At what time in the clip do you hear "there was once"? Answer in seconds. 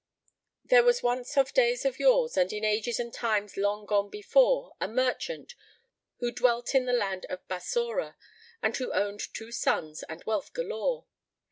0.71-1.37